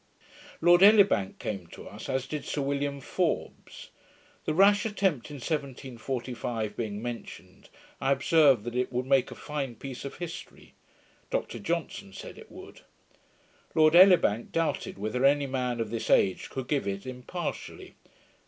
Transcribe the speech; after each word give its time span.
Lord 0.61 0.81
Elibank 0.81 1.37
came 1.37 1.67
to 1.67 1.87
us, 1.87 2.09
as 2.09 2.25
did 2.25 2.43
Sir 2.43 2.63
William 2.63 2.99
Forbes. 3.01 3.91
The 4.45 4.53
rash 4.55 4.83
attempt 4.83 5.29
in 5.29 5.35
1745 5.35 6.75
being 6.75 7.03
mentioned, 7.03 7.69
I 7.99 8.11
observed, 8.11 8.63
that 8.63 8.73
it 8.75 8.91
would 8.91 9.05
make 9.05 9.29
a 9.29 9.35
fine 9.35 9.75
piece 9.75 10.03
of 10.03 10.15
history. 10.15 10.73
Dr 11.29 11.59
Johnson 11.59 12.13
said 12.13 12.39
it 12.39 12.51
would. 12.51 12.81
Lord 13.75 13.93
Elibank 13.93 14.51
doubted 14.51 14.97
whether 14.97 15.23
any 15.23 15.45
man 15.45 15.79
of 15.79 15.91
this 15.91 16.09
age 16.09 16.49
could 16.49 16.67
give 16.67 16.87
it 16.87 17.05
impartially. 17.05 17.93